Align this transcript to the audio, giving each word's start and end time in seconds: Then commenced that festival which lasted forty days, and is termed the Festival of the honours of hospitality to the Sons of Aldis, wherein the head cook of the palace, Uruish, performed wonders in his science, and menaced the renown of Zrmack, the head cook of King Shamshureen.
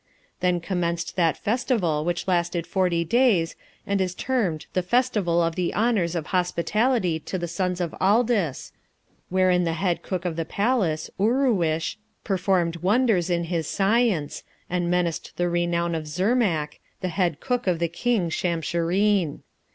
Then 0.39 0.59
commenced 0.61 1.15
that 1.15 1.37
festival 1.37 2.03
which 2.03 2.27
lasted 2.27 2.65
forty 2.65 3.05
days, 3.05 3.55
and 3.85 4.01
is 4.01 4.15
termed 4.15 4.65
the 4.73 4.81
Festival 4.81 5.43
of 5.43 5.53
the 5.53 5.75
honours 5.75 6.15
of 6.15 6.25
hospitality 6.33 7.19
to 7.19 7.37
the 7.37 7.47
Sons 7.47 7.79
of 7.79 7.93
Aldis, 8.01 8.71
wherein 9.29 9.63
the 9.63 9.73
head 9.73 10.01
cook 10.01 10.25
of 10.25 10.37
the 10.37 10.43
palace, 10.43 11.11
Uruish, 11.19 11.97
performed 12.23 12.77
wonders 12.77 13.29
in 13.29 13.43
his 13.43 13.67
science, 13.67 14.41
and 14.71 14.89
menaced 14.89 15.37
the 15.37 15.47
renown 15.47 15.93
of 15.93 16.05
Zrmack, 16.07 16.79
the 17.01 17.09
head 17.09 17.39
cook 17.39 17.67
of 17.67 17.79
King 17.93 18.31
Shamshureen. 18.31 19.41